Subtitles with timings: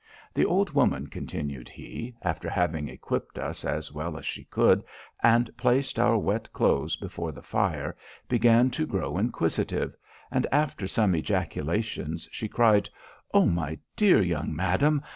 [0.33, 4.83] "The old woman," continued he, "after having equipped us as well as she could,
[5.21, 7.95] and placed our wet cloaths before the fire,
[8.27, 9.95] began to grow inquisitive;
[10.31, 12.89] and, after some ejaculations, she cried
[13.31, 15.03] 'O, my dear young madam!